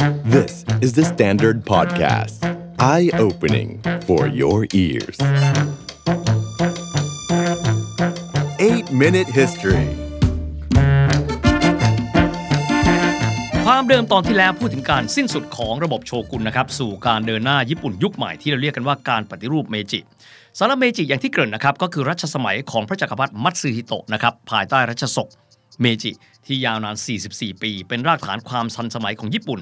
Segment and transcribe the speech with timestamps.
[0.00, 2.38] This is the Standard Podcast.
[2.78, 5.18] Eye opening for your ears.
[8.58, 9.86] 8 Minute History
[13.64, 20.00] ความเดิมตอนที่แล้วพูดถึงการสิ้นสุดของระบบโชกุนนะครับ สู่การเดินหน้าญี่ปุ่นยุคใหม่ที่เราเรียกกันว่าการปฏิรูปเมจิ
[20.58, 25.28] สำหรับเมจิอย่างที่เกริ่นนะครับ ก็คือรัชสมัยของพระจักรพรรดิมัตสึฮิโตะนะครับ ภายใต้รัชสก
[25.80, 26.10] เมจิ
[26.46, 26.96] ที่ยาวนาน
[27.30, 29.60] 44 ปี เป็นรากฐานความทันสมัยของญี่ปุ่น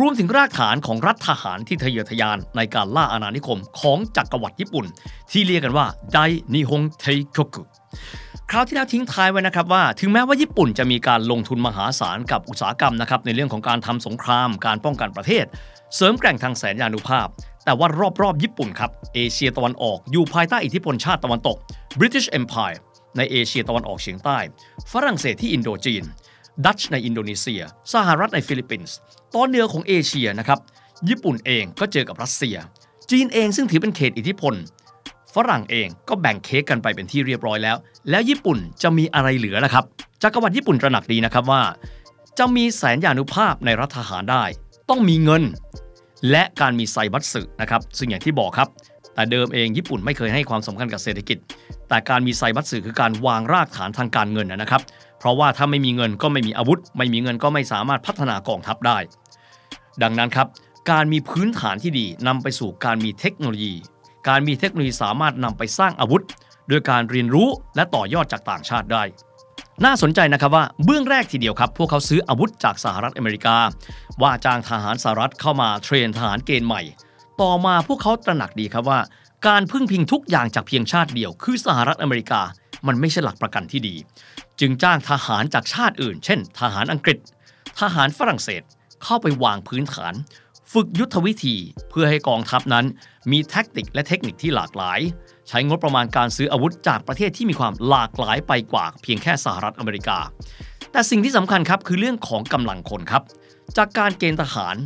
[0.00, 4.86] รวมถึงรากฐานของรัฐทหารที่ทะเยอทะยานในการล่าอาณานิคมของจักรวรรดิญี่ปุ่น
[5.30, 6.18] ที่เรียกกันว่าได
[6.54, 7.62] นิฮงเทโกกุ
[8.50, 15.44] คราวที่แล้วทิ้งท้ายไว้นะครับว่า ถึงแม้ว่าญี่ปุ่นจะมีการลงทุนมหาศาลกับอุตสาหกรรมนะครับในเรื่องของการทำสงคราม การป้องกันประเทศ
[15.96, 17.26] เสริมแกร่งทางแสนยานุภาพ
[17.64, 17.88] แต่ว่า
[18.22, 21.56] รอบๆ ญี่ปุ่นครับเอเชียตะวันออกอยู่ภายใต้อิทธิพลชาติตะวันตก
[21.98, 22.78] British Empire
[23.16, 24.38] ในเอเชียตะวันออกเฉียงใต้
[24.92, 26.04] ฝรั่งเศสที่อินโดจีน
[26.64, 27.62] ดัตช์ในอินโดนีเซีย
[27.94, 28.96] สหรัฐในฟิลิปปินส์
[29.34, 30.58] ตอนเหนือของเอเชียนะครับ
[31.08, 32.56] ญี่ปุ่นเองก็เจอกับรัสเซีย
[33.10, 34.54] จีนเองซึ่งถือเป็นเขตอิทธิพล
[35.34, 37.76] ฝรั่งเองก็แบ่งเค้กกันไปเป็นที่เรียบร้อยแล้ว
[38.10, 39.84] แล้วญี่ปุ่นจะมีอะไรเหลือละครับ
[40.22, 41.62] จักรวรรดิญี่ปุ่นตระหนักดีนะครับว่า
[42.38, 44.44] จะมีแสนยานุภาพในรัฐทหารได้
[44.88, 45.42] ต้องมีเงิน
[46.30, 48.68] และการมีไซบัตสึนะครับ ซึ่งอย่างที่บอกครับ
[49.20, 51.38] แต่เดิมเองญี่ปุ่นไม่เคยให้ความสำคัญกับเศรษฐกิจ
[51.88, 54.82] แต่การมีไซบัตสึคือการวางรากฐานทางการเงินนะครับ
[55.18, 58.98] เพราะว่าถ้าไม่มีเงินก็ไม่มีอาวุธ ไม่มีเงินก็ไม่สามารถพัฒนากองทัพได้
[60.02, 60.46] ดังนั้นครับ
[60.90, 63.74] การมีพื้นฐานที่ดีนำไปสู่การมีเทคโนโลยี
[64.28, 66.22] การมีเทคโนโลยีสามารถนำไปสร้างอาวุธ
[66.68, 69.02] โดยการเรียนรู้และต่อยอดจากต่างชาติได้
[69.84, 73.56] น่าสนใจนะครับว่าเบื้องแรกทีเดียวครับ พวกเขาซื้ออาวุธจากสหรัฐอเมริกา
[74.22, 76.82] ว่าจ้างทหารสหรัฐเข้ามาเทรนทหารเกณฑ์ใหม่
[77.42, 79.00] ต่อมาพวกเขาตระหนักดีครับว่า
[79.46, 82.40] การพึ่งพิงทุกอย่างจากเพียงชาติเดียว คือสหรัฐอเมริกา
[82.86, 83.96] มันไม่ใช่หลักประกันที่ดี
[84.60, 87.18] จึงจ้างทหารจากชาติอื่น เช่น ทหารอังกฤษ
[87.80, 88.62] ทหารฝรั่งเศส
[89.04, 90.14] เข้าไปวางพื้นฐาน
[90.72, 91.56] ฝึกยุทธวิธี
[91.90, 92.86] เพื่อให้กองทัพนั้น
[93.30, 95.00] มีแท็กติกและเทคนิคที่หลากหลาย
[95.48, 100.18] ใช้งบประมาณการซื้ออาวุธจากประเทศที่มีความหลากหลายไปกว่าเพียงแค่สหรัฐอเมริกา
[100.92, 103.22] แต่สิ่งที่สำคัญครับคือเรื่องของกำลังคนครับ
[103.76, 104.76] จากการเกณฑ์ทหาร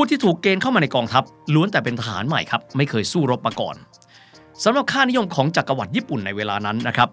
[0.00, 3.76] ผู้ที่ถูกเกณฑ์เข้ามาในกองทัพล้วนแต่เป็นทหารใหม่ครับ ไม่เคยสู้รบมาก่อน
[4.64, 7.08] สำหรับค่านิยมของจักรวรรดิญี่ปุ่นในเวลานั้นนะครับ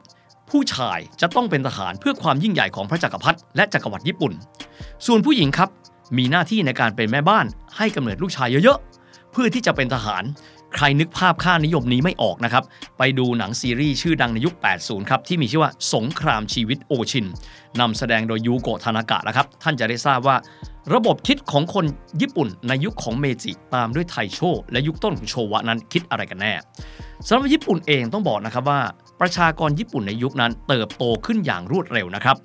[0.50, 4.34] ผู้ชายจะต้องเป็นทหารเพื่อความยิ่งใหญ่ของพระจักรพรรดิและจักรวรรดิญี่ปุ่น
[5.06, 5.70] ส่วนผู้หญิงครับ
[6.18, 7.46] มีหน้าที่ในการเป็นแม่บ้าน
[7.78, 10.24] ให้กำเนิดลูกชายเยอะๆ เพื่อที่จะเป็นทหาร
[10.76, 12.64] ใครนึกภาพค่านิยมนี้ไม่ออกนะครับ
[12.98, 17.26] ไปดูหนังซีรีส์ชื่อดังในยุค 80 ครับ ที่มีชื่อว่าสงครามชีวิตโอชิน
[17.80, 20.38] นำแสดงโดยยูโกะทานากะนะครับ ท่านจะได้ทราบว่า
[20.94, 21.86] ระบบคิดของคน
[22.22, 24.40] ญี่ปุ่นในยุคของเมจิตามด้วยไทโช
[24.72, 26.54] และยุคต้นของโชวะนั้นคิดอะไรกันแน่
[27.28, 28.82] สำหรับญี่ปุ่นเองต้องบอกนะครับว่า
[29.22, 32.38] ประชากรญี่ปุ่นในยุคนั้นเติบโตขึ้นอย่างรวดเร็วนะครับ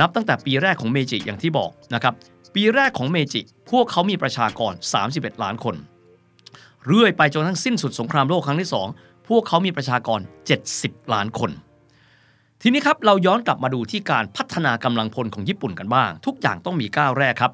[0.00, 2.14] นับตั้งแต่ปีแรกของเมจิอย่างที่บอกนะครับ
[2.54, 4.72] ปีแรกของเมจิพวกเขามีประชากร
[5.08, 5.76] 31 ล้านคน
[6.86, 10.20] เรื่อยไปจนทั้งสิ้นสุดสงครามโลกครั้งที่ 2 พวกเขามีประชากร
[10.66, 11.50] 70 ล้านคน
[12.62, 17.52] ทีนี้ครับเราย้อนกลับมาดูที่การพัฒนากำลังพลของญี่ปุ่นกันบ้าง ทุกอย่างต้องมีก้าวแรกครับ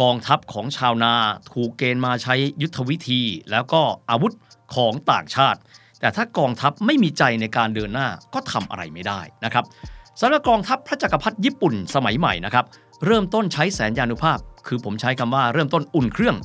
[0.00, 1.14] กองทัพของชาวนา
[1.52, 4.32] ถูกเกณฑ์มาใช้ยุทธวิธี แล้วก็อาวุธ
[4.74, 5.60] ของต่างชาติ
[6.00, 9.64] แต่ถ้ากองทัพไม่มีใจในการเดินหน้าก็ทำอะไรไม่ได้นะครับ
[10.20, 12.64] สำหรับกองทัพพระจักรพรรดิญี่ปุ่นสมัยใหม่นะครับ
[13.06, 16.36] เริ่มต้นใช้แสนยานุภาพ คือผมใช้คำว่าเริ่มต้นอุ่นเครื่อง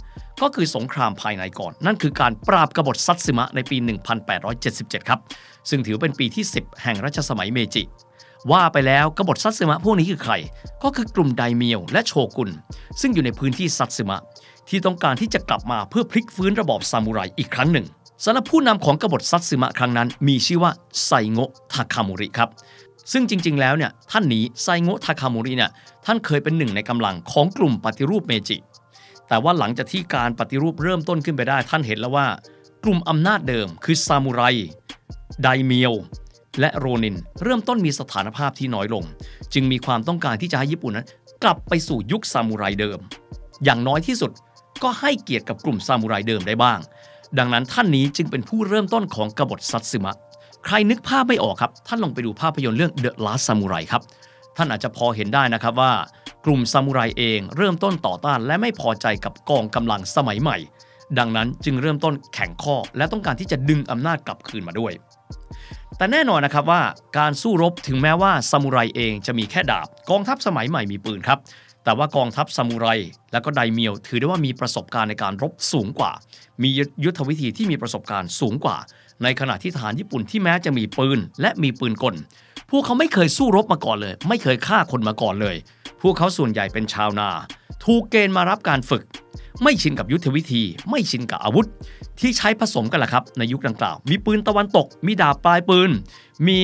[0.42, 3.78] ก็คือสงครามภายในก่อน นั่นคือการปราบกบฏซัตสึมะในปี
[4.44, 5.20] 1877 ครับ
[5.70, 7.84] ซึ่งถือเป็นปีที่ 10 แห่งรัชสมัยเมจิ
[8.52, 10.34] ว่าไปแล้วกบฏซัตสึมะพวกนี้คือใคร
[10.84, 12.50] ก็คือกลุ่มไดเมียวและโชกุน
[13.02, 14.20] ซึ่งอยู่ในพื้นที่ซัตสึมะ
[14.70, 17.86] ที่ต้องการที่จะกลับมาเพื่อพลิกฟื้นระบอบซามูไรอีกครั้งหนึ่ง
[18.24, 20.72] สำหรับผู้นำของกบฏซัตสึมะครั้งนั้น มีชื่อว่า
[21.06, 22.50] ไซโงะทาคามุริครับ
[23.12, 25.72] ซึ่งจริง ๆ แล้วเนี่ยท่านนี้ไซโงะทาคามุริเนี่ย
[26.06, 28.58] ท่านเคยเป็นหนึ่งในกำลังของกลุ่มปฏิรูปเมจิ
[29.30, 32.28] แต่ว่าหลังจากที่การปฏิรูปเริ่มต้นขึ้นไปได้ ท่านเห็นแล้วว่า
[32.84, 34.42] กลุ่มอำนาจเดิมคือซามูไร
[35.44, 35.94] ไดเมียว
[36.60, 39.04] และโรนิน เริ่มต้นมีสถานภาพที่น้อยลง
[39.54, 41.08] จึงมีความต้องการที่จะให้ญี่ปุ่นนั้น
[41.44, 43.00] กลับไปสู่ยุคซามูไรเดิม
[43.64, 44.32] อย่างน้อยที่สุด
[44.84, 46.80] ก็ให้เกียรติกับกลุ่มซามูไรเดิมได้บ้าง
[47.38, 50.16] ดังนั้นท่านนี้จึงเป็นผู้เริ่มต้นของกบฏซัตสึมะ
[50.66, 54.04] ใครนึกภาพไม่ออกครับ ท่านลองไปดูภาพยนตร์เรื่อง The Last Samurai ครับ
[54.58, 55.92] ท่านอาจจะพอเห็นได้นะครับว่า
[56.50, 60.58] กลุ่มซามูไรเองเริ่มต้นต่อต้านและไม่พอใจกับกองกำลังสมัยใหม่
[61.18, 64.94] ดังนั้นจึงเริ่มต้นแข่งข้อ และต้องการที่จะดึงอำนาจกลับคืนมาด้วย
[65.98, 66.82] แต่แน่นอนนะครับว่า
[67.18, 71.40] การสู้รบถึงแม้ว่าซามูไรเองจะมีแค่ดาบ กองทัพสมัยใหม่มีปืนครับ
[71.84, 72.88] แต่ว่ากองทัพซามูไร
[73.32, 76.12] และก็ไดเมียว ถือได้ว่ามีประสบการณ์ในการรบสูงกว่า
[76.62, 76.70] มี
[77.06, 78.78] ยุทธวิธีที่มีประสบการณ์สูงกว่า
[79.24, 82.16] ในขณะที่ทหารญี่ปุ่นที่แม้จะมีปืนและมีปืนกล
[82.70, 85.56] พวกเขาไม่เคยสู้รบมาก่อนเลย ไม่เคยฆ่าคนมาก่อนเลย
[86.02, 87.30] พวกเขาส่วนใหญ่เป็นชาวนา
[87.84, 89.04] ถูกเกณฑ์มารับการฝึก
[89.64, 91.68] ไม่ชินกับยุทธวิธี ไม่ชินกับอาวุธ
[92.20, 95.90] ที่ใช้ผสมกันแหละครับ ในยุคดังกล่าว มีปืนตะวันตก มีดาบปลายปืน
[96.48, 96.60] มี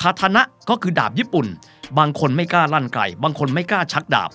[0.00, 1.46] คาทานะก็คือดาบญี่ปุ่น
[1.98, 4.30] บางคนไม่กล้าลั่นไกลบางคนไม่กล้าชักดาบ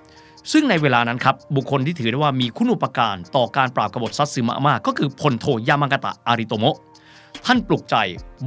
[0.51, 6.77] ซึ่งในเวลานั้นครับบุคคลที่ถือได้ว่ามีคุณอุปการต่อการปราบกบฏซัตซึมะมากก็คือพลโทยามากตะอาริโตโมะ
[7.45, 7.95] ท่านปลุกใจ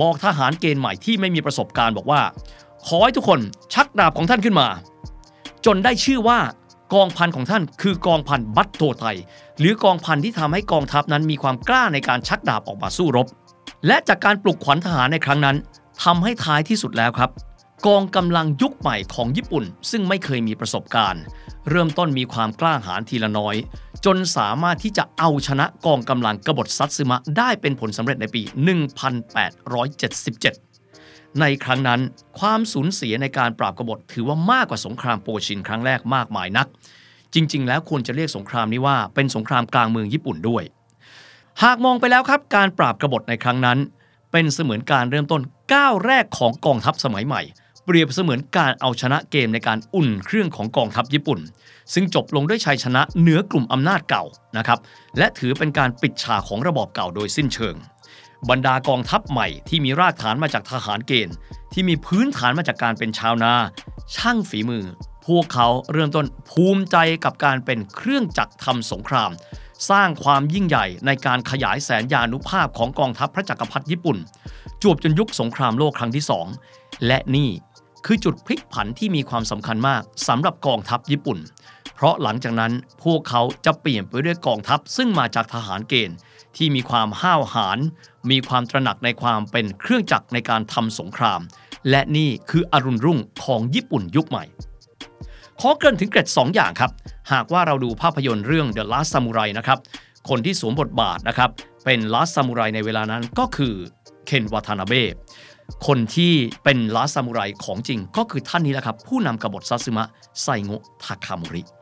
[0.00, 2.20] บอกทหารเกณฑ์ใหม่ที่ไม่มีประสบการณ์บอกว่า
[2.86, 3.40] ขอให้ทุกคน
[3.74, 4.68] ชักดาบของท่านขึ้นมา
[5.70, 6.38] จนได้ชื่อว่า
[6.94, 9.16] กองพันของท่านคือกองพันบัตโตไทย
[9.58, 13.26] หรือกองพันที่ทำให้กองทัพนั้นมีความกล้าในการชักดาบออกมาสู้รบ
[13.86, 15.56] และจากการปลุกขวัญทหารในครั้งนั้น
[16.04, 17.30] ทำให้ท้ายที่สุดแล้วครับ
[17.86, 21.22] กองกำลังยุคใหม่ของญี่ปุ่น ซึ่งไม่เคยมีประสบการณ์
[21.70, 23.56] เริ่มต้นมีความกล้าหาญทีละน้อย
[24.04, 30.67] จนสามารถที่จะเอาชนะกองกำลังกบฏซัตซึมะได้เป็นผลสำเร็จในปี 1877
[31.40, 32.00] ในครั้งนั้น
[32.38, 36.66] ความสูญเสียในการปราบกบฏถือว่ามากกว่าสงครามโปชินครั้งแรกมากมายนัก
[37.34, 40.62] จริง ๆ แล้วควรจะเรียกสงครามนี้ว่าเป็นสงครามกลางเมืองญี่ปุ่นด้วย
[41.62, 43.78] หากมองไปแล้วครับการปราบกบฏในครั้งนั้น
[44.32, 45.42] เป็นเสมือนการเริ่มต้น
[45.72, 47.42] ก้าวแรกของกองทัพสมัยใหม่
[47.84, 51.40] เปรียบเสมือนการเอาชนะเกมในการอุ่นเครื่องของกองทัพญี่ปุ่น
[51.94, 54.24] ซึ่งจบลงด้วยชัยชนะเหนือกลุ่มอำนาจเก่า
[54.56, 54.78] นะครับ
[55.18, 57.74] และถือเป็นการปิดฉากของระบอบเก่าโดยสิ้นเชิง
[58.50, 61.34] บรรดากองทัพใหม่ที่มีรากฐานมาจากทหารเกณฑ์
[61.72, 63.54] ที่มีพื้นฐานมาจากการเป็นชาวนา
[64.16, 64.84] ช่างฝีมือ
[65.26, 69.30] พวกเขาเริ่มต้นภูมิใจกับการเป็นเครื่องจักรทำสงคราม
[69.90, 74.18] สร้างความยิ่งใหญ่ในการขยายแสนยานุภาพของกองทัพพระจักรพรรดิญี่ปุ่น
[74.82, 76.46] จวบจนยุคสงครามโลกครั้งที่สอง
[77.06, 77.50] และนี่
[78.06, 81.38] คือจุดพลิกผันที่มีความสำคัญมากสำหรับกองทัพญี่ปุ่น
[81.98, 82.72] เพราะหลังจากนั้น
[83.04, 86.16] พวกเขาจะเปลี่ยนไปด้วยกองทัพซึ่งมาจากทหารเกณฑ์
[86.56, 87.78] ที่มีความห้าวหาญ
[88.30, 91.40] มีความตระหนักในความเป็นเครื่องจักรในการทำสงคราม
[91.90, 94.44] และนี่คืออรุณรุ่งของญี่ปุ่นยุคใหม่
[95.60, 96.90] ขอเกริ่นถึงเกร็ด2อย่างครับ
[97.32, 99.78] หากว่าเราดูภาพยนตร์เรื่อง The Last Samurai นะครับ
[100.28, 101.50] คนที่สวมบทบาทนะครับ
[101.84, 103.74] เป็น Last Samurai ในเวลานั้นก็คือ
[104.26, 105.14] เคนวาทานาเบะ
[105.86, 106.32] คนที่
[106.64, 110.04] เป็น Last Samurai ของจริงก็คือท่านนี้แหละครับ ผู้นำกบฏซัตซึมะ
[110.42, 111.77] ไซโงะทาคามุริ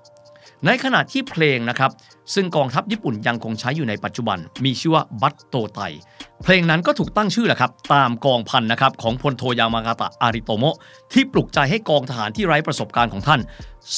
[0.67, 1.91] ในขณะที่เพลงนะครับ
[2.35, 5.81] ซึ่งกองทัพญี่ปุ่นยังคงใช้อยู่ในปัจจุบัน มีชื่อว่าบัตโตไต
[6.43, 10.77] เพลงนั้นก็ถูกตั้งชื่อแหละครับ ตามกองพันนะครับของพลโทยามากาตะอาริโตโมะ
[11.13, 13.41] ที่ปลุกใจให้กองทหารที่ไร้ประสบการณ์ของท่าน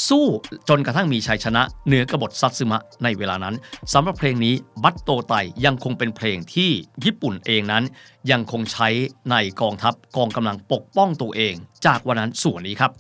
[0.09, 0.27] สู้
[0.69, 3.55] จนกระทั่งมีชัยชนะเหนือกบฏซัตซึมะในเวลานั้น
[3.93, 5.35] สำหรับเพลงนี้บัตโตไต
[5.65, 6.71] ยังคงเป็นเพลงที่
[7.05, 7.85] ญี่ปุ่นเองนั้น
[8.31, 8.89] ยังคงใช้
[9.31, 11.55] ในกองทัพกองกำลังปกป้องตัวเอง
[11.87, 12.93] จากวันนั้นส่วนนี้ครับ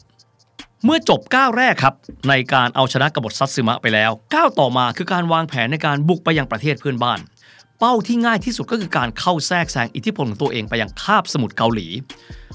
[0.84, 1.94] เมื่อจบก้าวแรกครับ
[2.28, 7.18] ในการเอาชนะกบฏซัตซึมะไปแล้ว ก้าวต่อมาคือการวางแผนในการบุกไปยังประเทศเพื่อนบ้าน
[7.78, 11.86] เป้าที่ง่ายที่สุดก็คือการเข้าแทรกแซงอิทธิพลของตัวเองไปยังคาบสมุทรเกาหลี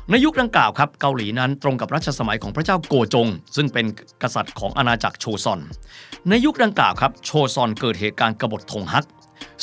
[0.09, 3.85] ในยุคดังกล่าวครับเกาหลีนั้นตรงกับรัชสมัยของพระเจ้าโกจง ซึ่งเป็น
[4.23, 5.59] กษัตริย์ของอาณาจักรโชซอน
[6.29, 9.05] ในยุคดังกล่าวครับโชซอนเกิดเหตุการณ์กบฏทงฮัก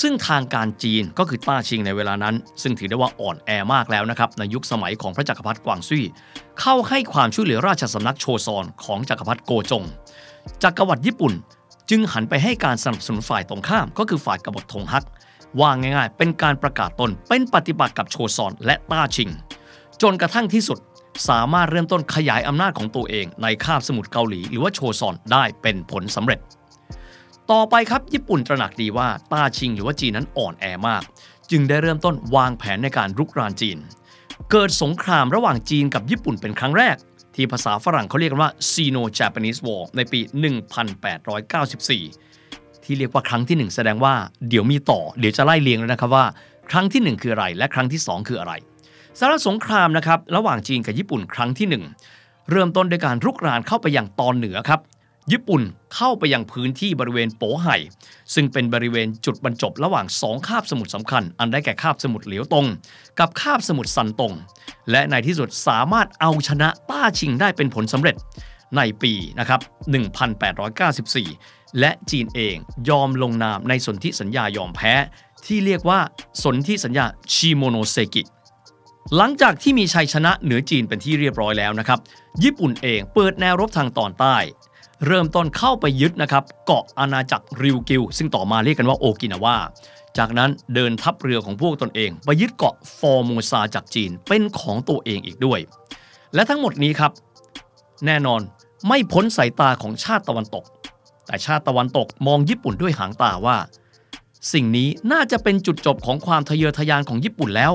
[0.03, 6.05] ซึ่งทางการจีนก็คือต้าชิงในเวลานั้น ซึ่งถือได้ว่าอ่อนแอมากแล้วนะครับในยุคสมัยของพระจักรพรรดิกวางซุย
[6.61, 9.85] เข้าให้ความช่วยเหลือราชสำนักโชซอนของจักรพรรดิโกจง
[10.63, 11.33] จักรวรรดิญี่ปุ่น
[11.91, 15.05] จึงหันไปให้การสนับสนุนฝ่ายตรงข้าม ก็คือฝ่ายกบฏทงฮัก
[15.61, 19.31] ว่าง่ายๆ เป็นการประกาศตนเป็นปฏิบัติกับโชซอนและต้าชิง
[20.03, 20.79] จนกระทั่งที่สุด
[21.29, 26.41] สามารถเริ่มต้นขยายอำนาจของตัวเองในคาบสมุทรเกาหลี หรือว่าโชซอนได้เป็นผลสำเร็จ
[27.55, 31.03] ต่อไปครับญี่ปุ่นตระหนักดีว่าต้าชิงหรือว่าจีนนั้นอ่อนแอมาก
[31.51, 33.79] จึงได้เริ่มต้นวางแผนในการรุกรานจีน
[34.51, 36.97] เกิดสงครามระหว่างจีนกับญี่ปุ่นเป็นครั้งแรก
[37.35, 40.21] ที่ภาษาฝรั่งเขาเรียกกันว่า Sino-Japanese War ในปี
[41.93, 44.15] 1894 ที่เรียกว่าครั้งที่ 1 แสดงว่า
[44.49, 46.27] เดี๋ยวมีต่อ เดี๋ยวจะไล่เรียงแล้วนะครับว่า
[46.71, 48.53] ครั้งที่ 1 คืออะไร และครั้งที่ 2 คืออะไร
[49.19, 51.67] สารสงครามนะครับระหว่างจีนกับญี่ปุ่นครั้งที่
[52.11, 54.81] 1 เริ่มต้นด้วยการรุกรานเข้าไปอยังตอนเหนือครับ
[55.33, 55.63] ญี่ปุ่น
[55.95, 57.77] เข้าไปยังพื้นที่บริเวณโปไห่
[58.35, 62.67] ซึ่งเป็นบริเวณจุดบรรจบระหว่างสองคาบสมุทรสำคัญ อันได้แก่คาบสมุทรเหลียวตง
[63.19, 64.33] กับคาบสมุทรซันตง
[64.91, 68.17] และในที่สุดสามารถเอาชนะต้าชิงได้เป็นผลสำเร็จ
[68.77, 69.61] ในปีนะครับ
[70.91, 72.57] 1894 และจีนเอง
[72.89, 74.95] ยอมลงนามในสนธิสัญญายอมแพ้
[75.47, 76.01] ที่เรียกว่า
[76.43, 78.23] สนธิสัญญาชิโมโนเซกิ
[79.17, 81.99] หลังจากที่มีชัยชนะเหนือจีนเป็นที่เรียบร้อยแล้วนะครับ
[82.43, 84.37] ญี่ปุ่นเองเปิดแนวรบทางตอนใต้
[85.07, 89.57] เริ่มต้นเข้าไปยึดนะครับเกาะอาณาจักรริวกิว ซึ่งต่อมาเรียกกันว่าโอกินาวา
[90.19, 95.61] จากนั้นเดินทัพเรือของพวกตนเอง ไปยึดเกาะฟอร์มูซาจากจีนเป็นของตัวเองอีกด้วย
[96.35, 97.13] และทั้งหมดนี้ครับ
[98.07, 98.41] แน่นอน
[98.89, 100.65] ไม่พ้นสายตาของชาติตะวันตก
[101.27, 103.57] แต่ชาติตะวันตกมองญี่ปุ่นด้วยหางตาว่า
[104.53, 107.73] สิ่งนี้น่าจะเป็นจุดจบของความทะเยอทะยานของญี่ปุ่นแล้ว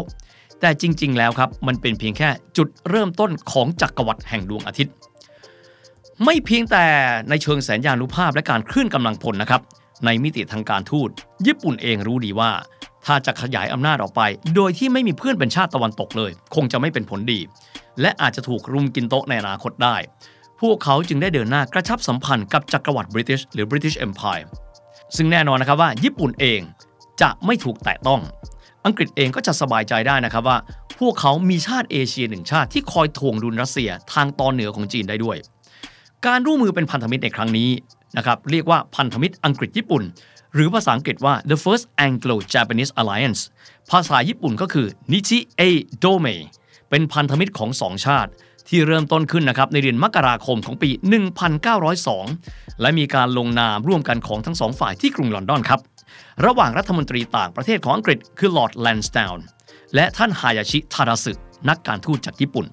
[0.60, 4.94] แต่จริง ๆ แล้วครับมันเป็นเพียงแค่จุดเริ่มต้นของจักรวรรดิแห่งดวงอาทิตย์
[6.24, 6.86] ไม่เพียงแต่
[7.30, 9.62] ในเชิงแสนยานุภาพและการเคลื่อนกำลังพลนะครับ
[10.06, 11.10] ในมิติทางการทูต
[11.48, 12.52] ญี่ปุ่นเองรู้ดีว่า
[13.06, 14.22] ถ้าจะขยายอำนาจออกไป
[14.56, 17.40] โดยที่ไม่มีเพื่อนเป็นชาติตะวันตกเลย คงจะไม่เป็นผลดี
[18.02, 19.96] และอาจจะถูกรุมกินโต๊ะในอนาคตได้
[20.62, 24.46] พวกเขาจึงได้เดินหน้ากระชับสัมพันธ์กับจักรวรรดิบริติชหรือ British Empire
[25.16, 26.60] ซึ่งแน่นอนนะครับว่า ญี่ปุ่นเอง
[27.22, 28.22] จะไม่ถูกแตะต้อง
[28.86, 30.58] อังกฤษเองก็จะสบายใจได้นะครับว่า
[31.00, 35.38] พวกเขามีชาติเอเชียหนึ่งชาติที่คอยทวงดุลรัสเซียทางตอนเหนือของจีนได้ด้วย
[36.28, 37.70] การร่วมมือเป็นพันธมิตรในครั้งนี้
[38.18, 40.04] นะครับเรียกว่าพันธมิตรอังกฤษญี่ปุ่น
[40.54, 43.42] หรือภาษาอังกฤษว่า the first Anglo-Japanese alliance
[43.92, 45.70] ภาษาญี่ปุ่นก็คือ Nichi e
[46.04, 46.36] Dome
[46.90, 48.32] เป็นพันธมิตรของสองชาติ
[48.68, 50.90] ที่เริ่มต้นขึ้นนะครับในเดือนมกราคมของปี
[52.06, 55.80] 1902 และมีการลงนามร่วมกันของทั้งสองฝ่ายที่กรุงลอนดอนครับ
[56.46, 59.46] ระหว่างรัฐมนตรีต่างประเทศของอังกฤษคือลอร์ดแลนสตาวน์
[59.96, 61.34] และท่านฮายาชิทาดาสึ
[61.70, 62.66] นักการทูตจากญี่ปุ่น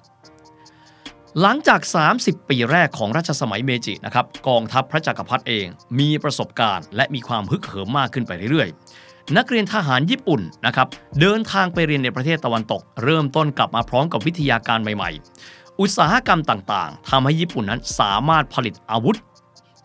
[1.41, 1.81] หลังจาก
[2.15, 5.65] 30 ปีแรกของรัชสมัยเมจินะครับกองทัพพระจักรพรรดิเอง
[5.99, 10.87] มีประสบการณ์ และมีความฮึกเหิมมากขึ้นไปเรื่อยๆ นักเรียนทหารญี่ปุ่นนะครับ
[11.21, 19.17] เดินทางไปเรียนในประเทศตะวันตก เริ่มต้นกลับมาพร้อมกับวิทยาการใหม่ๆ อุตสาหกรรมต่างๆทำให้ญี่ปุ่นนั้นสามารถผลิตอาวุธ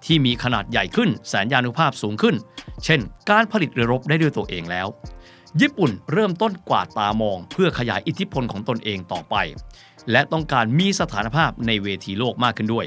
[0.05, 2.35] ที่มีขนาดใหญ่ขึ้นแสนยานุภาพสูงขึ้น
[2.85, 3.01] เช่น
[3.31, 4.89] การผลิตเรือรบได้ด้วยตัวเองแล้ว
[5.61, 9.35] ญี่ปุ่นเริ่มต้นกวาดตามอง เพื่อขยายอิทธิพลของตนเองต่อไป
[10.11, 12.87] และต้องการมีสถานภาพในเวทีโลกมากขึ้นด้วย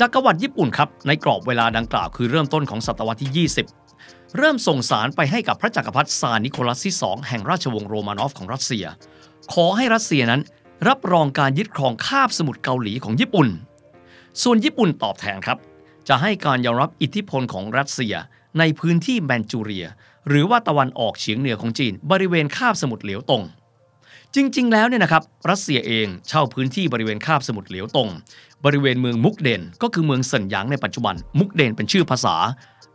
[0.00, 3.46] จักรวรรดิญี่ปุ่นครับในกรอบเวลาดังกล่าวคือเริ่มต้นของศตวรรษที่
[3.86, 8.84] 20 เริ่มส่งสารไปให้กับพระจักรพรรดิซาร์นิโคลัสที่ 2 แห่งราชวงศ์โรมานอฟของรัสเซีย
[9.52, 10.42] ขอให้รัสเซียนั้น
[10.88, 13.48] รับรองการยึดครองคาบสมุทรเกาหลีของญี่ปุ่น
[14.42, 15.58] ส่วนญี่ปุ่นตอบแทนครับ
[16.08, 18.14] จะให้การยอมรับอิทธิพลของรัสเซีย
[18.58, 19.86] ในพื้นที่แมนจูเรีย
[20.28, 23.42] หรือว่าตะวันออกเฉียงเหนือของจีน บริเวณคาบสมุทรเหลียวตง
[24.34, 28.10] จริง ๆ แล้วเนี่ยนะครับรัสเซียเองเช่าพื้นที่บริเวณคาบสมุทรเหลียวตง
[28.64, 32.36] บริเวณเมืองมุกเดน ก็คือเมืองเซินหยางในปัจจุบัน มุกเดนเป็นชื่อภาษา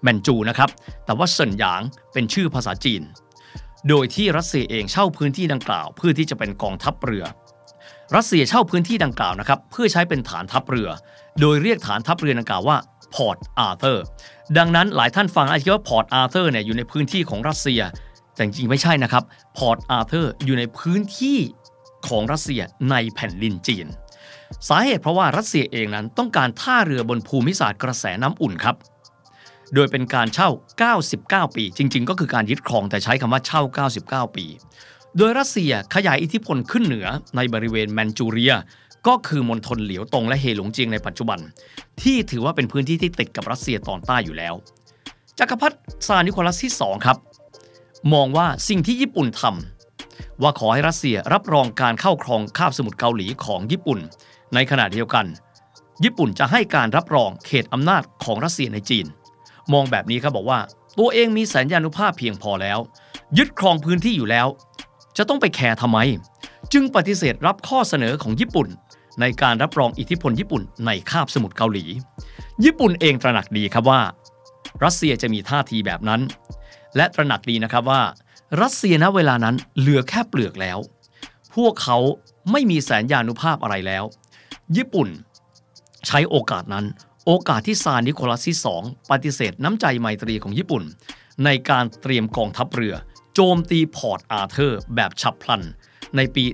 [0.03, 0.69] แมนจูนะครับ
[1.05, 1.81] แต่ว่าเซินหยาง
[2.13, 3.01] เป็นชื่อภาษาจีน
[3.89, 7.25] โดยที่รัสเซียเองเช่าพื้นที่ดังกล่าว เพื่อที่จะเป็นกองทัพเรือ
[8.15, 10.89] รัสเซียเช่าพื้นที่ดังกล่าวนะครับเพื่อใช้เป็นฐานทัพเรือ
[11.39, 12.77] โดยเรียกฐานทัพเรือดังกล่าวว่า
[13.15, 14.03] พอร์ตอาร์เธอร์
[14.57, 17.81] ดังนั้นหลายท่านฟังอาจจะคิดว่าพอร์ตอาร์เธอร์เนี่ยอยู่ในพื้นที่ของรัสเซีย
[18.41, 19.23] แต่จริงๆไม่ใช่นะครับ
[19.57, 21.37] พอร์ตอาร์เธอร์อยู่ในพื้นที่
[22.07, 23.87] ของรัสเซียในแผ่นดินจีน
[24.69, 28.75] สาเหตุเพราะว่ารัสเซียเองนั้นต้องการท่าเรือบนภูมิศาสตร์กระแสน้ำอุ่นครับ
[29.73, 30.49] โดยเป็นการเช่า
[31.01, 33.61] 99 ปี จริง ๆ ก็คือการยึดครองแต่ใช้คำว่าเช่า
[34.27, 34.45] 99 ปี
[35.17, 38.53] โดยรัสเซียขยายอิทธิพลขึ้นเหนือในบริเวณแมนจูเรีย
[39.07, 41.39] ก็คือมณฑลเหลียวตงและเฮหลงเจียงในปัจจุบัน
[42.01, 44.55] ที่ถือว่าเป็นพื้นที่ที่ติดกับรัสเซียตอนใต้อยู่แล้ว
[45.39, 47.17] จักรพรรดิซาร์นิโคลัสที่ 2 ครับ
[48.13, 53.99] มองว่าสิ่งที่ญี่ปุ่นทำว่าขอให้รัสเซียรับรองการเข้าครองคาบสมุทรเกาหลีของญี่ปุ่น
[54.53, 55.25] ในขณะเดียวกัน
[56.03, 59.05] ญี่ปุ่นจะให้การรับรองเขตอำนาจของรัสเซียในจีน
[59.73, 60.59] มองแบบนี้ครับบอกว่า
[60.99, 62.79] ตัวเองมีแสนยานุภาพเพียงพอแล้ว
[63.37, 64.47] ยึดครองพื้นที่อยู่แล้ว
[65.17, 65.97] จะต้องไปแคร์ทำไม
[66.73, 68.67] จึงปฏิเสธรับข้อเสนอของญี่ปุ่น
[69.21, 71.85] ในการรับรองอิทธิพลญี่ปุ่นในคาบสมุทรเกาหลี
[72.63, 74.01] ญี่ปุ่นเองตระหนักดีครับว่า
[74.83, 76.21] รัสเซียจะมีท่าทีแบบนั้น
[76.95, 78.01] และตระหนักดีนะครับว่า
[78.61, 80.79] รัสเซียณเวลานั้นเหลือแค่เปลือกแล้ว
[81.55, 81.97] พวกเขา
[82.51, 84.03] ไม่มีแสนยานุภาพอะไรแล้ว
[84.77, 85.07] ญี่ปุ่น
[86.07, 86.85] ใช้โอกาสนั้น
[87.25, 90.83] โอกาสที่ซาร์นิโคลัสที่ 2 ปฏิเสธน้ำใจไมตรีของญี่ปุ่น
[91.45, 92.95] ในการเตรียมกองทัพเรือ
[93.33, 95.61] โจมตีพอร์ตอาเธอร์ แบบฉับพลัน
[96.15, 96.45] ในปี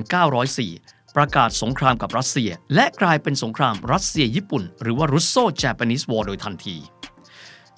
[0.00, 6.76] 1904 ประกาศสงครามกับรัสเซีย และกลายเป็นสงครามรัสเซียญี่ปุ่น หรือว่า Russo-Japanese War โดยทันที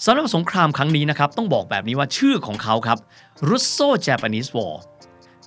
[0.05, 2.99] สำหรับสงครามครั้งนี้นะครับต้องบอกแบบนี้ว่าชื่อของเขาครับ
[3.49, 4.81] Russo-Japanese War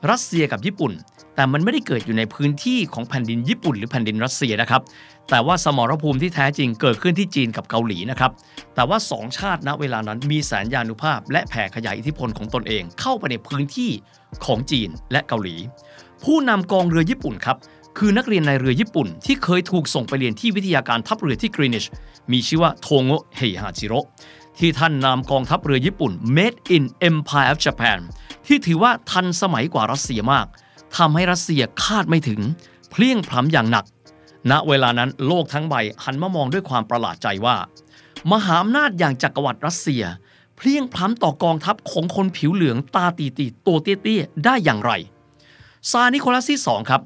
[0.10, 0.94] รัสเซียกับญี่ปุ่น
[1.36, 4.82] แต่มันไม่ได้เกิดอยู่ในพื้นที่ของแผ่นดินญี่ปุ่นหรือแผ่นดินรัสเซียนะครับ
[5.30, 8.32] แต่ว่าสมรภูมิที่แท้จริงเกิดขึ้นที่จีนกับเกาหลีนะครับ
[8.76, 13.92] แต่ว่าสองชาติณเวลานั้นมีแสนยานุภาพ และแผ่ขยายอิทธิพลของตนเองเข้าไปในพื้นที่
[14.46, 15.56] ของจีนและเกาหลี
[16.24, 17.58] ผู้นำกองเรือญี่ปุ่นครับ
[17.98, 21.86] คือนักเรียนนายเรือญี่ปุ่น ที่เคยถูกส่งไปเรียนที่วิทยาการทัพเรือที่กรีนิช
[22.32, 23.94] มีชื่อว่าโทโงะเฮฮาจิโร
[24.60, 28.00] ที่ท่านนำกองทัพเรือญี่ปุ่น Made in Empire of Japan
[28.48, 30.48] ที่ถือว่าทันสมัยกว่ารัสเซียมาก
[30.98, 32.42] ทำให้รัสเซียคาดไม่ถึง
[32.90, 33.86] เพลียงพล้ำอย่างหนัก
[34.52, 37.58] ณเวลานั้นโลกทั้งใบหันมามองด้วยความประหลาดใจว่า
[38.32, 40.04] มหาอำนาจอย่างจักรวรรดิรัสเซีย
[40.56, 44.92] เพลียงพล้ำต่อกองทัพของคนผิวเหลืองตาตีตีตัวเตี้ยๆได้อย่างไร
[45.92, 47.02] ซานิโคลัสที่2ครับ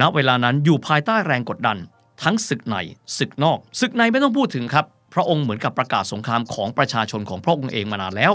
[0.00, 1.78] ณเวลานั้นอยู่ภายใต้แรงกดดัน
[2.22, 2.76] ทั้งศึกใน
[3.18, 4.84] ศึกนอกศึกในไม่ต้องพูดถึงครับ
[5.14, 8.32] พระองค์เหมือนกับประกาศสงครามของประชาชนของพระองค์เองมานานแล้ว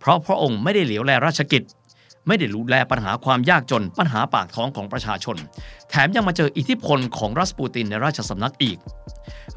[0.00, 1.62] เพราะพระองค์ไม่ได้เหลียวแลราชกิจ
[2.26, 5.36] ไม่ได้ดูแลปัญหาความยากจนปัญหาปากท้องของประชาชน
[5.90, 8.78] แถมยังมาเจออิทธิพลของรัสปูตินในราชสำนักอีก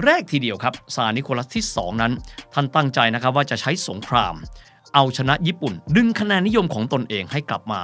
[0.03, 2.13] แรกทีเดียวครับซาร์นิโคลัสที่ 2 นั้น
[2.53, 4.35] ท่านตั้งใจนะครับว่าจะใช้สงคราม
[4.95, 7.81] เอาชนะญี่ปุ่น ดึงคะแนนนิยมของตนเองให้กลับมา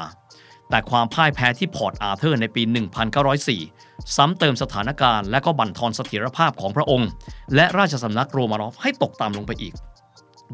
[0.70, 2.64] แต่ความพ่ายแพ้ที่พอร์ตอาร์เธอร์ในปี
[3.40, 7.10] 1904 ซ้ำเติมสถานการณ์และก็บั่นทอนเสถียรภาพของพระองค์
[7.56, 9.74] และราชสำนักโรมานอฟให้ตกต่ำลงไปอีก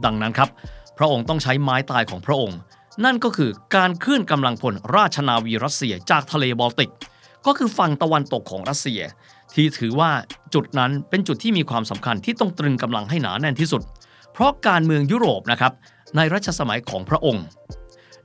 [0.05, 0.49] ดังนั้นครับ
[0.97, 2.57] พระองค์ต้องใช้ไม้ตายของพระองค์
[3.05, 6.91] นั่นก็คือการเคลื่อนกำลังพลราชนาวีรัสเซียจากทะเลบอลติก
[7.45, 9.01] ก็คือฝั่งตะวันตกของรัสเซีย
[9.53, 10.11] ที่ถือว่า
[10.53, 13.81] จุดนั้นเป็นจุดที่มีความสำคัญที่ต้องตรึงกำลังให้หนาแน่นที่สุด
[14.33, 15.73] เพราะการเมืองยุโรปนะครับ
[16.15, 17.43] ในรัชสมัยของพระองค์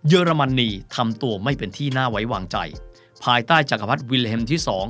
[0.08, 2.56] เยอรมนีทำตัวไม่เป็นที่น่าไว้วางใจ
[3.24, 4.86] ภายใต้จักรพรรดิวิลเฮมที่สอง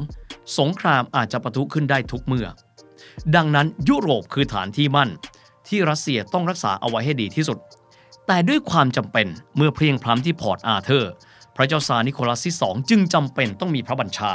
[0.59, 2.47] สงครามอาจจะปะทุขึ้นได้ทุกเมื่อ
[3.35, 5.11] ดังนั้นยุโรปคือฐานที่มั่น
[5.69, 7.59] ที่รัสเซียต้องรักษาเอาไว้ให้ดีที่สุด
[8.27, 11.13] แต่ด้วยความจำเป็นเมื่อเพลี่ยงพล้ำที่พอร์ตอาเธอร์
[11.57, 14.33] พระเจ้าซาร์นิโคลัสที่2จึงจำเป็นต้องมีพระบัญชา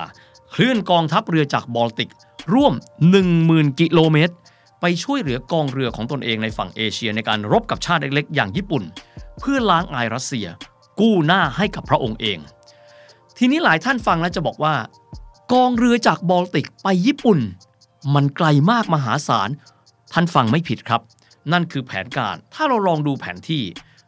[0.51, 2.11] เคลื่อนกองทัพเรือจากบอลติก
[2.53, 2.73] ร่วม
[3.27, 4.33] 10,000 กิโลเมตร
[4.81, 8.83] ไปช่วยเหลือกองเรือของตนเองในฝั่งเอเชียในการรบกับชาติเล็กๆ อย่างญี่ปุ่น
[9.39, 10.47] เพื่อล้างอายรัสเซีย
[11.00, 12.39] กู้หน้าให้กับพระองค์เอง
[13.38, 14.75] ทีนี้หลายท่านฟังแล้วจะบอกว่า
[15.53, 17.39] กองเรือจากบอลติกไปญี่ปุ่น
[18.13, 19.50] มันไกลมากมหาศาล
[20.13, 21.01] ท่านฟังไม่ผิดครับ
[21.51, 23.63] นั่นคือแผนการถ้าเราลองดูแผนที่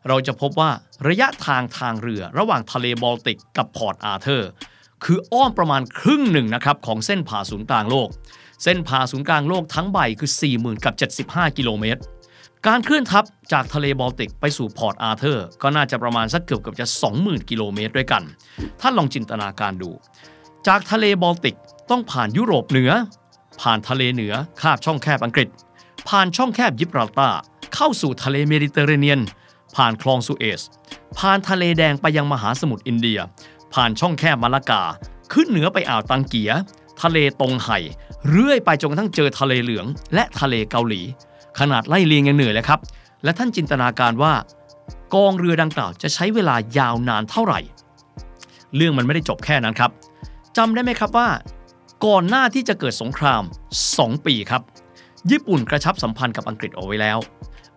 [0.08, 0.72] เราจะพบว่า
[1.08, 4.50] ระยะทางทางเรือระหว่างทะเลบอลติกกับพอร์ตอาเธอร์
[5.04, 8.10] คืออ้อมประมาณครึ่งหนึ่งนะครับของเส้นผ่าศูนย์กลางโลก
[8.64, 10.94] เส้นผ่าศูนย์กลางโลกทั้งใบคือ 40,000กับ
[11.30, 12.02] 75 กิโลเมตร
[12.70, 18.24] การเคลื่อนทัพจากทะเลบอลติกไปสู่พอร์ตอาร์เธอร์ ก็น่าจะประมาณสักเกือบเกือบจะ 20,000 กิโลเมตรด้วยกัน
[18.82, 19.92] ท่านลองจินตนาการดู
[20.68, 21.58] จากทะเลบอลติก
[21.90, 22.92] ต้องผ่านยุโรปเหนือ
[23.62, 25.48] ผ่านทะเลเหนือคาบช่องแคบอังกฤษ
[26.10, 27.40] ผ่านช่องแคบยิบราลตาร์
[27.76, 29.22] เข้าสู่ทะเลเมดิเตอร์เรเนียน
[29.76, 30.62] ผ่านคลองสุเอซ
[31.20, 33.20] ผ่านทะเลแดงไปยังมหาสมุทรอินเดีย
[33.74, 34.84] ผ่านช่องแคบมาลากา
[35.34, 36.52] ขึ้นเหนือไปอ่าวตังเกีย
[37.02, 37.80] ทะเลตงไห่
[38.30, 41.02] เรื่อยไปจนกระทั่งเจอทะเลเหลือง และทะเลเกาหลี
[41.60, 42.80] ขนาดไล่เลียงยังเหนื่อยเลยครับ
[43.24, 44.34] และท่านจินตนาการว่า
[45.16, 47.60] กองเรือดังกล่าวจะใช้เวลายาวนานเท่าไหร่
[48.76, 49.92] เรื่องมันไม่ได้จบแค่นั้นครับ
[50.58, 51.30] จำได้ไหมครับว่า
[52.06, 53.44] ก่อนหน้าที่จะเกิดสงคราม
[53.86, 54.62] 2 ปีครับ
[55.32, 57.18] ญี่ปุ่นกระชับสัมพันธ์กับอังกฤษเอาไว้แล้ว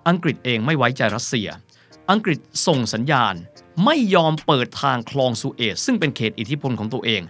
[0.08, 1.48] อังกฤษเองไม่ไว้ใจรัสเซีย
[2.10, 3.34] อังกฤษส่งสัญญาณ
[3.84, 7.22] ไม่ยอมเปิดทางคลองสุเอซซึ่งเป็นเขตอิทธิพลของตัวเอง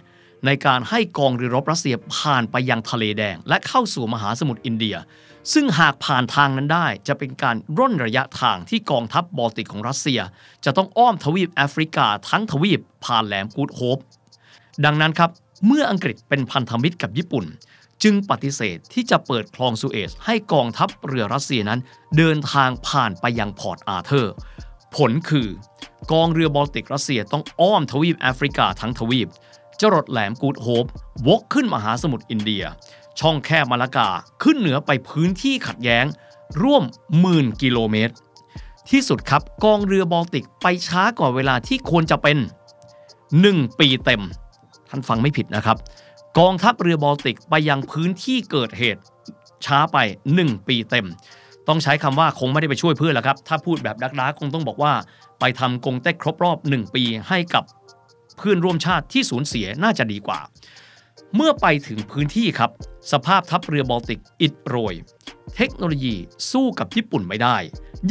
[0.45, 4.95] ในการให้กองเรือรบรัสเซียผ่านไปยังทะเลแดง และเข้าสู่มหาสมุทรอินเดีย
[5.53, 10.19] ซึ่งหากผ่านทางนั้นได้จะเป็นการร่นระยะทางที่กองทัพบอลติกของรัสเซีย
[10.65, 13.97] จะต้องอ้อมทวีปแอฟริกาทั้งทวีปผ่านแหลมกูดโฮป
[14.85, 15.29] ดังนั้นครับ
[15.65, 17.45] เมื่ออังกฤษเป็นพันธมิตรกับญี่ปุ่น
[18.03, 21.79] จึงปฏิเสธที่จะเปิดคลองสุเอซให้กองทัพเรือรัสเซียนั้น
[22.17, 24.33] เดินทางผ่านไปยังพอร์ตอาเธอร์
[24.95, 25.47] ผลคือ
[26.11, 29.27] กองเรือบอลติกรัสเซียต้องอ้อมทวีปแอฟริกาทั้งทวีป
[29.81, 30.85] จรดแหลมกูดโฮป
[31.27, 32.63] วกขึ้นมหาสมุทรอินเดีย
[33.19, 34.09] ช่องแคบมาลากา
[34.43, 36.05] ขึ้นเหนือไปพื้นที่ขัดแย้ง
[36.61, 36.83] ร่วม
[37.19, 38.13] หมื่นกิโลเมตร
[38.89, 42.37] ที่สุดครับกองเรือบอลติกไปช้ากว่าเวลาที่ควรจะเป็น
[43.07, 44.21] 1 ปีเต็ม
[44.89, 45.77] ท่านฟังไม่ผิดนะครับ
[46.39, 49.01] กองทัพเรือบอลติกไปยังพื้นที่เกิดเหตุ
[49.65, 49.97] ช้าไป
[50.35, 51.07] 1 ปีเต็ม
[51.67, 54.93] ต้องใช้คำว่าคงไม่ได้ไปช่วยเพื่อนแล้วครับ ถ้าพูดแบบดักดาคงต้องบอกว่า
[55.39, 57.63] ไปทำกงเต็กครบรอบ 1 ปีให้กับ
[58.37, 60.39] เพื่อนร่วมชาติที่สูญเสียน่าจะดีกว่า
[61.35, 62.71] เมื่อไปถึงพื้นที่ครับ
[63.11, 64.95] สภาพทัพเรือบอลติกอิดโรย
[65.55, 66.15] เทคโนโลยี
[66.51, 67.57] สู้กับญี่ปุ่นไม่ได้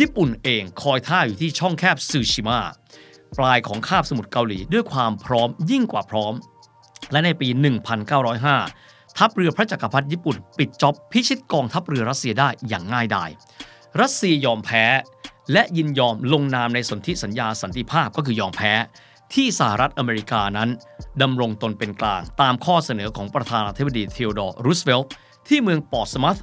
[0.01, 2.61] ญี่ปุ่นเองคอยท่าอยู่ที่ช่องแคบซูชิมะ
[3.39, 6.35] ปลายของคาบสมุทรเกาหลีด้วยความพร้อมยิ่งกว่าพร้อม
[7.13, 7.49] และในปี
[8.13, 13.31] 1905 ทัพเรือพระจักรพรรดิญี่ปุ่น ปิดจ็อบพิชิตกองทัพเรือรัสเซียได้อย่างง่ายดาย
[14.01, 14.85] รัสเซียยอมแพ้
[15.53, 18.73] และยินยอมลงนามในสนธิสัญญาสันติภาพก็คือยอมแพ้
[19.35, 20.69] ที่สหรัฐอเมริกานั้น
[21.23, 25.11] ดำรงตนเป็นกลาง ตามข้อเสนอของประธานาธิบดีเทโอดอร์รูสเวลต์
[25.49, 26.39] ที่เมืองปอร์สมัธ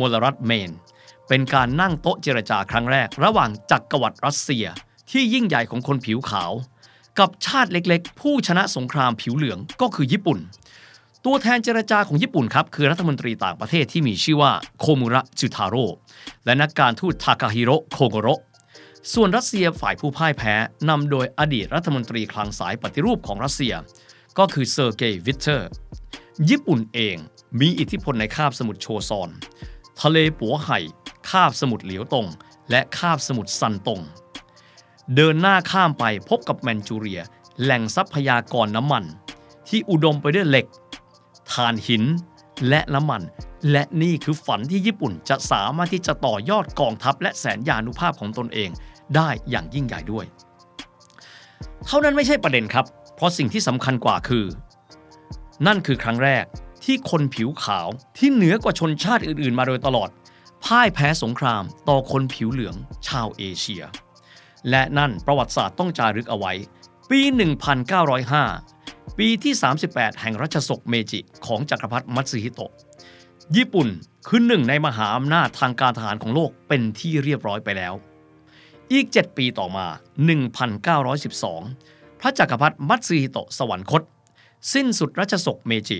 [0.00, 0.70] มลรัฐเมน
[1.28, 4.66] เป็นการนั่งโต๊ะเจรจาครั้งแรก ระหว่างจักรวรรดิรัสเซีย
[5.10, 6.52] ที่ยิ่งใหญ่ของคนผิวขาว
[7.18, 10.38] กับชาติเล็กๆ ผู้ชนะสงครามผิวเหลืองก็คือญี่ปุ่น
[11.24, 15.84] ตัวแทนเจรจาของญี่ปุ่นครับคือรัฐมนตรีต่างประเทศที่มีชื่อว่าโคมุระจุทาโร่
[16.44, 18.28] และนักการทูตทาคาฮิระโคโกโร
[19.12, 20.54] ส่วนรัสเซียฝ่ายผู้พ่ายแพ้
[20.88, 23.74] นำโดยอดีตรัฐมนตรีคลังสายปฏิรูปของรัสเซีย
[24.38, 25.68] ก็คือเซอร์เกย์วิเตอร์
[26.48, 27.16] ญี่ปุ่นเอง
[27.60, 29.30] มีอิทธิพลในคาบสมุทรโชซอน
[30.00, 30.78] ทะเลป๋อไห่
[31.30, 32.26] คาบสมุทรเหลียวตง
[32.70, 34.00] และคาบสมุทรซันตง
[35.14, 37.20] เดินหน้าข้ามไปพบกับแมนจูเรีย
[37.62, 39.04] แหล่งทรัพยากรน้ำมัน
[39.68, 40.66] ที่อุดมไปด้วยเหล็ก
[41.52, 42.04] ถ่านหิน
[42.68, 43.22] และน้ำมัน
[43.70, 48.70] และนี่คือฝันที่ญี่ปุ่นจะสามารถที่จะต่อยอดกองทัพและแสนยานุภาพของตนเอง
[49.16, 50.24] ได้อย่างยิ่งใหญ่ด้วย
[51.86, 52.84] เท่านั้นไม่ใช่ประเด็นครับ
[53.16, 54.44] เพราะสิ่งที่สำคัญกว่าคือ
[55.66, 56.44] นั่นคือครั้งแรก
[56.84, 60.10] ที่คนผิวขาวที่เหนือกว่าชนชาติอื่น ๆ มาโดยตลอด
[60.64, 62.76] พ่ายแพ้สงครามต่อคนผิวเหลือง
[63.08, 63.82] ชาวเอเชีย
[64.70, 66.52] และนั่นประวัติศาสตร์ต้องจารึกเอาไว้
[67.10, 67.20] ปี
[68.00, 69.54] 1905 ปีที่
[69.86, 72.72] 38 แห่งรัชศกเมจิของจักรพรรดิมุตสึฮิโตะ
[73.56, 73.88] ญี่ปุ่น
[74.28, 77.94] คือหนึ่งในมหาอำนาจทางการทหารของโลกเป็นที่เรียบร้อยไปแล้ว
[78.92, 79.86] อีก 7 ปีต่อมา
[81.44, 84.02] 1912 พระจักรพรรดิมุตสึฮิโตะสวรรคต
[84.72, 85.98] สิ้นสุดรัชศกเมจิ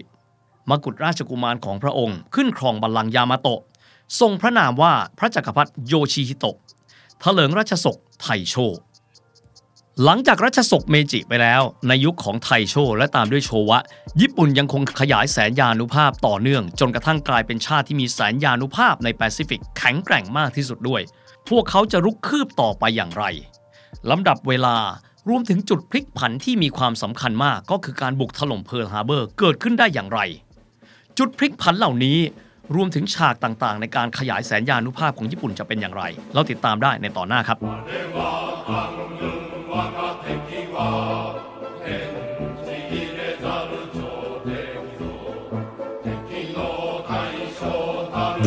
[0.71, 3.61] มกุฎราชกุมารของพระองค์ขึ้นครองบัลลังก์ยามาโตะ
[4.21, 6.57] ทรงพระนามว่าพระจักรพรรดิโยชิฮิโตะ
[7.21, 8.55] เถลิงรัชศกไทโช
[10.05, 13.79] หลังจากรัชศกเมจิไปแล้ว ในยุคของไทโชและตามด้วยโชวะ
[14.21, 21.03] ญี่ปุ่นยังคงขยายแสนยานุภาพต่อเนื่อง จนกระทั่งกลายเป็นชาติที่มีแสนยานุภาพในแปซิฟิกแข็งแกร่งมากที่สุดด้วย
[21.51, 23.25] พวกเขาจะรุกคืบต่อไปอย่างไร
[24.11, 24.77] ลำดับเวลา
[25.29, 30.21] รวมถึงจุดพลิกผันที่มีความสำคัญมากก็คือการบุกถล่มเพิร์ลฮาร์เบอร์เกิดขึ้นได้อย่างไร
[31.19, 32.19] จุดพลิกผันเหล่านี้
[32.75, 36.03] รวมถึงฉากต่างๆ ในการขยายแสนยานุภาพของญี่ปุ่นจะเป็นอย่างไร
[36.35, 37.59] เราติดตามได้ในตอนหน้าครับ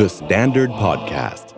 [0.00, 1.57] The Standard Podcast.